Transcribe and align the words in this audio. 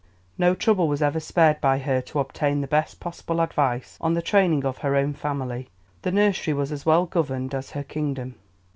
No 0.35 0.55
trouble 0.55 0.87
was 0.87 1.03
ever 1.03 1.19
spared 1.19 1.61
by 1.61 1.77
her 1.77 2.01
to 2.01 2.17
obtain 2.17 2.59
the 2.61 2.65
best 2.67 2.99
possible 2.99 3.39
advice 3.39 3.99
on 4.01 4.15
the 4.15 4.21
training 4.23 4.65
of 4.65 4.79
her 4.79 4.95
own 4.95 5.13
family. 5.13 5.69
The 6.01 6.11
nursery 6.11 6.55
was 6.55 6.71
as 6.71 6.87
well 6.87 7.05
governed 7.05 7.53
as 7.53 7.69
her 7.69 7.83
kingdom. 7.83 8.33